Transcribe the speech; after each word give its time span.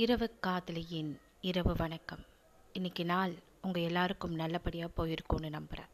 இரவு 0.00 0.36
காதலியின் 0.40 1.20
இரவு 1.40 1.74
வணக்கம். 1.76 2.24
இன்னைக்கு 2.72 3.04
நாள் 3.04 3.34
உங்கள் 3.62 3.82
எல்லாருக்கும் 3.82 4.34
நல்லபடியாக 4.34 5.06
போயிருக்கும்னு 5.06 5.48
நம்புகிறேன் 5.48 5.86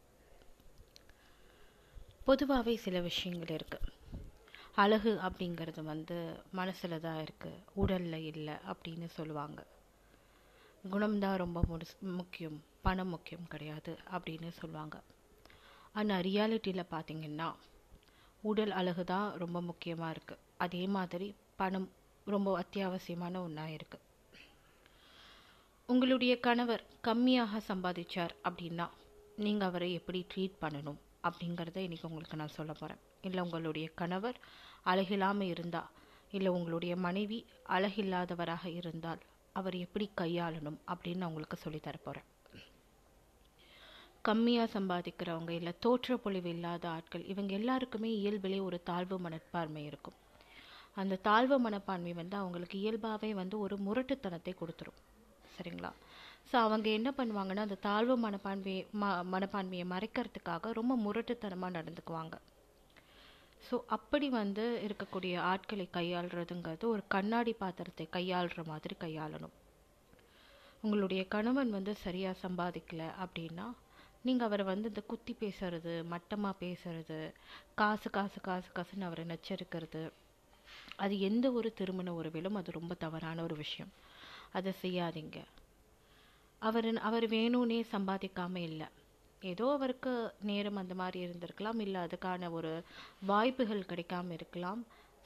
பொதுவாகவே 2.25 2.77
சில 2.77 3.01
விஷயங்கள் 3.01 3.57
இருக்குது 3.57 3.89
அழகு 4.75 5.19
அப்படிங்கிறது 5.23 5.83
வந்து 5.83 6.43
மனசில் 6.53 7.01
தான் 7.01 7.25
இருக்குது 7.25 7.65
உடலில் 7.75 8.35
இல்லை 8.35 8.55
அப்படின்னு 8.55 9.07
சொல்லுவாங்க. 9.07 9.67
குணம்தான் 10.91 11.37
ரொம்ப 11.37 11.61
முடி- 11.61 11.99
முக்கியம். 11.99 12.65
பணம் 12.83 13.09
முக்கியம் 13.09 13.47
கிடையாது 13.47 13.99
அப்படின்னு 14.11 14.49
சொல்லுவாங்க. 14.49 15.01
ஆனால் 15.93 16.23
ரியாலிட்டியில் 16.23 16.87
பார்த்தீங்கன்னா 16.91 17.55
உடல் 18.43 18.71
அழகு 18.71 19.05
தான் 19.05 19.33
ரொம்ப 19.35 19.63
முக்கியமாக 19.63 20.13
இருக்குது 20.13 20.39
அதே 20.57 20.87
மாதிரி 20.87 21.35
பணம் 21.57 21.91
ரொம்ப 22.27 22.63
அத்தியாவசியமான 22.63 23.41
ஒன்றா 23.43 23.65
இருக்குது 23.67 24.05
உங்களுடைய 25.89 26.41
கணவர் 26.41 26.83
கம்மியாக 27.05 27.61
சம்பாதிச்சார் 27.69 28.33
அப்படின்னா 28.45 28.87
நீங்கள் 29.37 29.69
அவரை 29.69 29.93
எப்படி 29.93 30.27
ட்ரீட் 30.35 30.57
பண்ணணும் 30.61 30.99
அப்படிங்கிறத 31.23 31.77
இன்றைக்கி 31.77 32.09
உங்களுக்கு 32.09 32.37
நான் 32.37 32.49
சொல்ல 32.49 32.73
போகிறேன் 32.73 32.99
இல்லை 33.23 33.43
உங்களுடைய 33.43 33.89
கணவர் 33.95 34.39
அழகில்லாமல் 34.85 35.49
இருந்தால் 35.49 35.91
இல்லை 36.31 36.53
உங்களுடைய 36.53 36.97
மனைவி 36.97 37.39
அழகில்லாதவராக 37.69 38.67
இருந்தால் 38.67 39.21
அவர் 39.53 39.77
எப்படி 39.77 40.11
கையாளணும் 40.21 40.79
அப்படின்னு 40.89 41.17
நான் 41.17 41.29
உங்களுக்கு 41.29 41.57
சொல்லித் 41.57 41.83
தரப் 41.83 42.05
போகிறேன் 42.05 42.29
கம்மியாக 44.25 44.69
சம்பாதிக்கிறவங்க 44.73 45.51
இல்லை 45.51 45.73
தோற்றப்பொழிவு 45.79 46.49
இல்லாத 46.49 46.89
ஆட்கள் 46.89 47.25
இவங்க 47.25 47.53
எல்லாருக்குமே 47.55 48.11
இயல்பிலே 48.11 48.63
ஒரு 48.63 48.83
தாழ்வு 48.83 49.19
மனப்பான்மை 49.19 49.85
இருக்கும். 49.85 50.17
அந்த 51.01 51.21
தாழ்வு 51.29 51.57
மனப்பான்மை 51.67 52.13
வந்து 52.21 52.37
அவங்களுக்கு 52.37 52.77
இயல்பாகவே 52.83 53.31
வந்து 53.35 53.57
ஒரு 53.65 53.77
முரட்டுத்தனத்தை 53.87 54.53
கொடுத்துரும். 54.61 54.99
சரிங்களா? 55.57 55.91
ஸோ 56.51 56.57
அவங்க 56.65 56.89
என்ன 56.99 57.09
பண்ணுவாங்கன்னா 57.19 57.63
அந்த 57.67 57.79
தாழ்வு 57.87 58.15
மனப்பான்மையை 58.25 58.83
ம 59.03 59.07
மனப்பான்மையை 59.35 59.87
மறைக்கிறதுக்காக 59.95 60.73
ரொம்ப 60.79 60.97
முரட்டுத்தனமாக 61.05 61.77
நடந்துக்குவாங்க. 61.79 62.35
ஸோ 63.69 63.77
அப்படி 63.97 64.27
வந்து 64.41 64.65
இருக்கக்கூடிய 64.87 65.35
ஆட்களை 65.53 65.87
கையாளுறதுங்கிறது 65.99 66.85
ஒரு 66.95 67.03
கண்ணாடி 67.15 67.53
பாத்திரத்தை 67.63 68.07
கையாளுற 68.17 68.61
மாதிரி 68.73 68.97
கையாளணும். 69.05 69.55
உங்களுடைய 70.85 71.23
கணவன் 71.35 71.71
வந்து 71.71 71.93
சரியாக 72.05 72.41
சம்பாதிக்கல 72.45 73.03
அப்படின்னா 73.25 73.67
நீங்கள் 74.27 74.47
அவரை 74.49 74.65
வந்து 74.73 74.91
இந்த 74.93 75.03
குத்தி 75.11 75.33
பேசுறது 75.41 75.93
மட்டமாக 76.13 76.61
பேசுறது 76.65 77.19
காசு 77.81 78.09
காசு 78.17 78.39
காசு 78.49 78.71
காசுன்னு 78.77 79.09
அவரை 79.09 79.25
நச்சரிக்கிறது 79.33 80.03
அது 80.97 81.15
எந்த 81.29 81.47
ஒரு 81.59 81.69
திருமண 81.73 82.11
உறவிலும் 82.21 82.59
அது 82.61 82.79
ரொம்ப 82.79 82.95
தவறான 83.05 83.43
ஒரு 83.43 83.57
விஷயம். 83.57 83.93
அதை 84.59 84.73
செய்யாதீங்க. 84.83 85.39
அவர் 86.63 86.91
அவர் 87.09 87.27
வேணும்னே 87.37 87.81
சம்பாதிக்காம 87.95 88.57
இல்லை. 88.71 88.89
ஏதோ 89.43 89.67
அவருக்கு 89.77 90.13
நேரம் 90.51 90.81
அந்த 90.83 90.95
மாதிரி 91.01 91.19
இருந்திருக்கலாம் 91.27 91.81
இல்லை 91.87 92.01
அதுக்கான 92.07 92.51
ஒரு 92.51 92.71
வாய்ப்புகள் 93.31 93.89
கிடைக்காம 93.91 94.33
இருக்கலாம். 94.39 94.81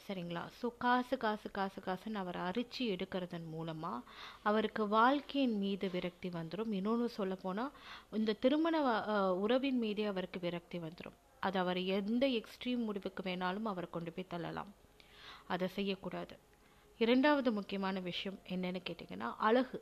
சரிங்களா? 0.06 0.42
ஸோ 0.60 0.66
காசு 0.84 1.14
காசு 1.24 1.48
காசு 1.56 1.78
காசுன்னு 1.86 2.20
அவரை 2.22 2.40
அரிச்சு 2.48 2.82
எடுக்கிறதன் 2.94 3.46
மூலமாக 3.54 4.06
அவருக்கு 4.42 4.82
வாழ்க்கையின் 4.96 5.56
மீது 5.64 5.88
விரக்தி 5.88 6.28
வந்துடும் 6.38 6.72
இன்னொன்று 6.78 7.08
சொல்லப்போனால் 7.18 7.74
இந்த 8.20 8.36
திருமண 8.44 8.76
உறவின் 9.44 9.80
மீதே 9.84 10.06
அவருக்கு 10.12 10.40
விரக்தி 10.46 10.80
வந்துடும் 10.86 11.18
அது 11.46 11.58
அவர் 11.58 11.80
எந்த 11.98 12.24
எக்ஸ்ட்ரீம் 12.40 12.86
முடிவுக்கு 12.88 13.22
வேணாலும் 13.28 13.68
அவரை 13.72 13.88
கொண்டு 13.90 14.12
போய் 14.12 14.32
தள்ளலாம். 14.34 14.72
அதை 15.54 15.66
செய்யக்கூடாது. 15.76 16.34
இரண்டாவது 17.04 17.50
முக்கியமான 17.58 18.00
விஷயம் 18.08 18.38
என்னன்னு 18.54 18.80
கேட்டிங்கன்னா 18.88 19.28
அழகு. 19.48 19.78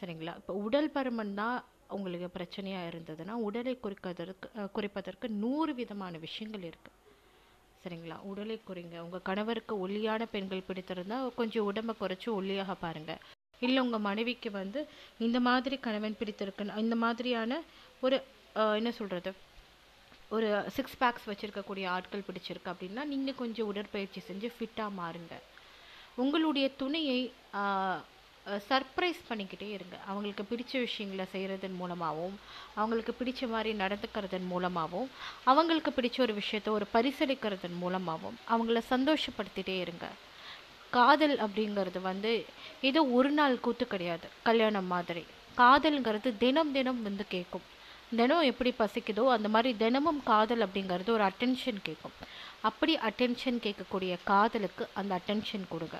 சரிங்களா? 0.00 0.34
இப்போ 0.40 0.54
உடல் 0.66 0.92
பருமன் 0.96 1.34
தான் 1.42 1.58
உங்களுக்கு 1.96 2.28
பிரச்சனையாக 2.36 2.88
இருந்ததுன்னா 2.90 3.34
உடலை 3.48 3.74
குறிப்பதற்கு 3.84 4.48
குறைப்பதற்கு 4.76 5.26
நூறு 5.42 5.72
விதமான 5.80 6.14
விஷயங்கள் 6.26 6.66
இருக்குது 6.70 6.96
சரிங்களா? 7.82 8.16
உடலை 8.30 8.56
குறைங்க. 8.68 8.96
உங்கள் 9.06 9.26
கணவருக்கு 9.28 9.74
ஒல்லியான 9.84 10.22
பெண்கள் 10.34 10.66
பிடித்திருந்தா 10.68 11.18
கொஞ்சம் 11.40 11.68
உடம்பை 11.70 11.94
குறைச்சி 12.00 12.28
ஒல்லியாக 12.38 12.76
பாருங்கள் 12.84 13.20
இல்லை 13.66 13.80
உங்கள் 13.86 14.06
மனைவிக்கு 14.08 14.50
வந்து 14.60 14.80
இந்த 15.26 15.38
மாதிரி 15.48 15.76
கணவன் 15.86 16.18
பிடித்திருக்குன்னு 16.18 16.82
இந்த 16.84 16.96
மாதிரியான 17.04 17.60
ஒரு 18.06 18.16
என்ன 18.80 18.90
சொல்கிறது 18.98 19.30
ஒரு 20.36 20.48
சிக்ஸ் 20.76 20.96
பேக்ஸ் 21.00 21.28
வச்சுருக்கக்கூடிய 21.30 21.84
ஆட்கள் 21.96 22.26
பிடிச்சிருக்கு 22.28 22.72
அப்படின்னா 22.72 23.02
நீங்கள் 23.12 23.38
கொஞ்சம் 23.42 23.68
உடற்பயிற்சி 23.70 24.20
செஞ்சு 24.28 24.48
ஃபிட்டாக 24.56 24.96
மாறுங்க. 25.00 25.34
உங்களுடைய 26.22 26.66
துணையை 26.80 27.20
சர்ப்ரைஸ் 28.70 29.20
பண்ணிக்கிட்டே 29.28 29.68
இருங்க. 29.76 29.96
அவங்களுக்கு 30.10 30.44
பிடிச்ச 30.50 30.72
விஷயங்களை 30.84 31.24
செய்கிறதன் 31.32 31.76
மூலமாகவும் 31.80 32.36
அவங்களுக்கு 32.80 33.12
பிடிச்ச 33.20 33.48
மாதிரி 33.54 33.70
நடந்துக்கிறதன் 33.82 34.46
மூலமாகவும் 34.52 35.10
அவங்களுக்கு 35.50 35.92
பிடிச்ச 35.98 36.16
ஒரு 36.26 36.34
விஷயத்த 36.40 36.68
ஒரு 36.76 36.86
பரிசளிக்கிறதன் 36.94 37.76
மூலமாகவும் 37.82 38.38
அவங்கள 38.52 38.82
சந்தோஷப்படுத்திகிட்டே 38.92 39.76
இருங்க. 39.84 40.06
காதல் 40.96 41.36
அப்படிங்கிறது 41.44 42.00
வந்து 42.10 42.32
ஏதோ 42.90 43.00
ஒரு 43.16 43.30
நாள் 43.38 43.62
கூத்து 43.64 43.86
கிடையாது. 43.94 44.26
கல்யாணம் 44.48 44.92
மாதிரி. 44.94 45.24
காதல்ங்கிறது 45.62 46.30
தினம் 46.44 46.72
தினம் 46.78 47.02
வந்து 47.08 47.26
கேட்கும். 47.34 47.66
தினம் 48.16 48.48
எப்படி 48.50 48.70
பசிக்குதோ 48.82 49.24
அந்த 49.36 49.48
மாதிரி 49.54 49.70
தினமும் 49.82 50.20
காதல் 50.28 50.64
அப்படிங்கிறது 50.66 51.10
ஒரு 51.16 51.24
அட்டென்ஷன் 51.30 51.80
கேட்கும் 51.88 52.14
அப்படி 52.68 52.92
அட்டென்ஷன் 53.08 53.58
கேட்கக்கூடிய 53.64 54.12
காதலுக்கு 54.30 54.84
அந்த 55.00 55.10
அட்டென்ஷன் 55.18 55.66
கொடுங்க. 55.72 55.98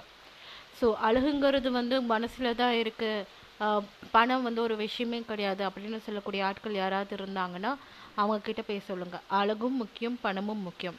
ஸோ 0.79 0.87
அழகுங்கிறது 1.09 1.69
வந்து 1.81 1.97
மனசில் 2.15 2.59
தான் 2.63 2.75
இருக்குது 2.83 3.37
பணம் 4.15 4.45
வந்து 4.47 4.61
ஒரு 4.65 4.75
விஷயமே 4.85 5.19
கிடையாது 5.31 5.63
அப்படின்னு 5.69 5.99
சொல்லக்கூடிய 6.07 6.43
ஆட்கள் 6.49 6.81
யாராவது 6.81 7.13
இருந்தாங்கன்னா 7.19 7.73
அவங்கக்கிட்ட 8.23 8.63
போய் 8.69 8.89
சொல்லுங்கள் 8.89 9.25
அழகும் 9.41 9.79
முக்கியம் 9.83 10.19
பணமும் 10.27 10.65
முக்கியம். 10.69 10.99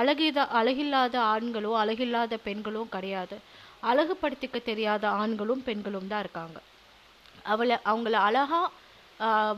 அழகித 0.00 0.44
அழகில்லாத 0.58 1.16
ஆண்களோ 1.32 1.72
அழகில்லாத 1.82 2.34
பெண்களோ 2.46 2.82
கிடையாது. 2.94 3.36
அழகுபடுத்திக்க 3.90 4.58
தெரியாத 4.70 5.04
ஆண்களும் 5.22 5.64
பெண்களும் 5.68 6.10
தான் 6.12 6.22
இருக்காங்க. 6.24 6.58
அவளை 7.52 7.76
அவங்கள 7.90 8.16
அழகாக 8.28 8.70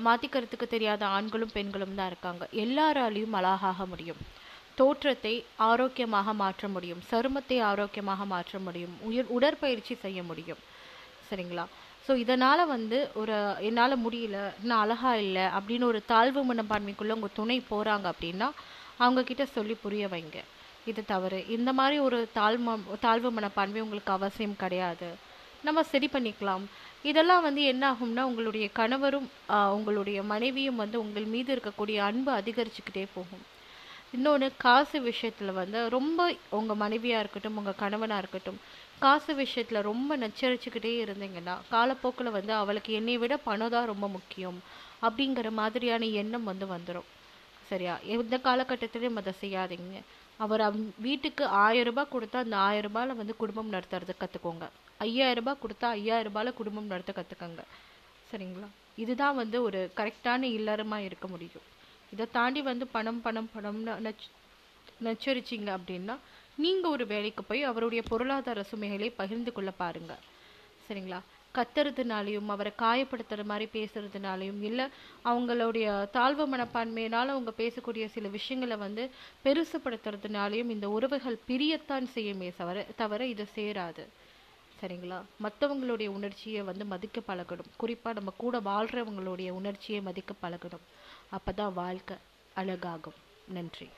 மாற்றிக்கிறதுக்கு 0.07 0.67
தெரியாத 0.75 1.03
ஆண்களும் 1.17 1.55
பெண்களும் 1.57 1.97
தான் 1.99 2.11
இருக்காங்க. 2.13 2.45
எல்லாராலையும் 2.65 3.37
அழகாக 3.41 3.87
முடியும். 3.93 4.21
தோற்றத்தை 4.81 5.35
ஆரோக்கியமாக 5.71 6.33
மாற்ற 6.43 6.69
முடியும். 6.69 7.03
சருமத்தை 7.11 7.59
ஆரோக்கியமாக 7.71 8.25
மாற்ற 8.35 8.59
முடியும். 8.67 8.95
உயிர் 9.09 9.33
உடற்பயிற்சி 9.37 9.95
செய்ய 10.05 10.23
முடியும். 10.31 10.63
சரிங்களா? 11.29 11.65
ஸோ 12.07 12.13
இதனால் 12.23 12.71
வந்து 12.75 12.99
ஒரு 13.21 13.37
என்னால் 13.69 14.03
முடியல 14.07 14.39
நான் 14.69 14.83
அழகா 14.85 15.13
இல்லை 15.27 15.45
அப்படின்னு 15.59 15.87
ஒரு 15.93 16.01
தாழ்வு 16.13 16.41
மனப்பான்மைக்குள்ளே 16.51 17.17
உங்கள் 17.19 17.37
துணை 17.39 17.59
போகிறாங்க 17.71 18.07
அப்படின்னா 18.13 18.49
அவங்க 19.03 19.21
கிட்ட 19.31 19.45
சொல்லி 19.55 19.75
புரிய 19.85 20.09
வைங்க. 20.15 20.41
இது 20.91 21.03
தவறு. 21.13 21.39
இந்த 21.57 21.71
மாதிரி 21.79 21.97
ஒரு 22.07 22.19
தாழ்ம 22.39 22.75
தாழ்வு 23.05 23.31
மனப்பான்மை 23.37 23.81
உங்களுக்கு 23.85 24.13
அவசியம் 24.17 24.61
கிடையாது. 24.65 25.09
நம்ம 25.67 25.83
சரி 25.93 26.09
பண்ணிக்கலாம். 26.15 26.65
இதெல்லாம் 27.05 27.43
வந்து 27.47 27.63
என்ன 27.73 27.85
ஆகும்னா 27.93 28.23
உங்களுடைய 28.31 28.67
கணவரும் 28.79 29.27
உங்களுடைய 29.77 30.19
மனைவியும் 30.33 30.81
வந்து 30.83 30.97
உங்கள் 31.05 31.27
மீது 31.35 31.51
இருக்கக்கூடிய 31.57 31.99
அன்பு 32.09 32.31
அதிகரிச்சுக்கிட்டே 32.33 33.05
போகும். 33.17 33.43
இன்னொன்று 34.17 34.49
காசு 34.65 34.99
விஷயத்தில் 35.09 35.59
வந்து 35.61 35.79
ரொம்ப 35.97 36.19
உங்கள் 36.59 36.81
மனைவியாக 36.83 37.23
இருக்கட்டும் 37.23 37.59
உங்கள் 37.61 37.81
கணவனாக 37.83 38.23
இருக்கட்டும் 38.23 38.59
காசு 39.05 39.33
விஷயத்தில் 39.43 39.87
ரொம்ப 39.91 40.17
நச்சரிச்சுக்கிட்டே 40.23 40.93
இருந்தீங்கன்னா 41.05 41.55
காலப்போக்கில் 41.73 42.37
வந்து 42.37 42.53
அவளுக்கு 42.63 42.91
என்னை 43.01 43.17
விட 43.23 43.37
பணம் 43.49 43.75
தான் 43.75 43.91
ரொம்ப 43.93 44.09
முக்கியம் 44.17 44.59
அப்படிங்கிற 45.07 45.51
மாதிரியான 45.61 46.09
எண்ணம் 46.23 46.49
வந்து 46.51 46.67
வந்துடும் 46.75 47.09
சரியா? 47.71 47.95
எந்த 48.15 48.37
காலகட்டத்திலையும் 48.47 49.21
அதை 49.21 49.33
செய்யாதீங்க. 49.43 49.99
அவர் 50.41 50.63
வீட்டுக்கு 51.07 51.45
ஆயிரம் 51.65 51.89
ரூபாய் 51.91 52.13
கொடுத்தா 52.15 52.39
அந்த 52.45 52.57
ஆயிரம் 52.69 52.87
ரூபாயில் 52.89 53.21
வந்து 53.21 53.35
குடும்பம் 53.43 53.73
நடத்துறது 53.73 54.15
கற்றுக்கோங்க 54.23 54.67
ஐயாயிரம் 55.07 55.41
ரூபாய் 55.41 55.63
கொடுத்தா 55.65 55.89
ஐயாயிரம் 55.99 56.29
ரூபாயில் 56.29 56.59
குடும்பம் 56.61 56.91
நடத்த 56.93 57.13
கற்றுக்கங்க 57.19 57.63
சரிங்களா? 58.31 58.69
இதுதான் 59.03 59.37
வந்து 59.43 59.59
ஒரு 59.67 59.81
கரெக்டான 59.99 60.43
இல்லறமாக 60.59 61.07
இருக்க 61.09 61.27
முடியும். 61.35 61.67
இதை 62.15 62.25
தாண்டி 62.39 62.61
வந்து 62.71 62.87
பணம் 62.97 63.23
பணம் 63.25 63.53
பணம்னு 63.55 63.95
நச் 64.07 64.27
நச்சரிச்சிங்க 65.07 65.71
அப்படின்னா 65.77 66.15
நீங்கள் 66.65 66.93
ஒரு 66.95 67.05
வேலைக்கு 67.13 67.43
போய் 67.45 67.63
அவருடைய 67.71 68.03
பொருளாதார 68.11 68.63
சுமைகளை 68.73 69.09
பகிர்ந்து 69.21 69.53
கொள்ள 69.53 69.71
பாருங்கள் 69.83 70.23
சரிங்களா? 70.87 71.19
கத்துறதுனாலையும் 71.55 72.49
அவரை 72.53 72.71
காயப்படுத்துகிற 72.83 73.43
மாதிரி 73.51 73.67
பேசுறதுனாலையும் 73.75 74.63
இல்லை 74.69 74.87
அவங்களுடைய 75.31 75.87
தாழ்வு 76.17 76.45
மனப்பான்மையினால் 76.53 77.33
அவங்க 77.35 77.53
பேசக்கூடிய 77.63 78.05
சில 78.15 78.29
விஷயங்களை 78.37 78.77
வந்து 78.77 79.03
பெருசுப்படுத்துறதுனாலையும் 79.45 80.73
இந்த 80.75 80.89
உறவுகள் 80.97 81.39
பிரியத்தான் 81.49 82.09
செய்யுமே 82.17 82.49
தவிர 82.61 82.87
தவிர 83.03 83.27
இது 83.35 83.47
சேராது. 83.57 84.05
சரிங்களா? 84.81 85.23
மற்றவங்களுடைய 85.43 86.07
உணர்ச்சியை 86.07 86.63
வந்து 86.63 86.85
மதிக்க 86.85 87.21
பழகணும். 87.29 87.71
குறிப்பாக 87.77 88.21
நம்ம 88.21 88.33
கூட 88.37 88.61
வாழ்கிறவங்களுடைய 88.61 89.51
உணர்ச்சியை 89.51 90.01
மதிக்க 90.01 90.35
பழகணும். 90.43 90.85
அப்போ 91.31 91.53
தான் 91.53 91.75
வாழ்க்கை 91.75 92.17
அழகாகும். 92.57 93.21
நன்றி. 93.49 93.89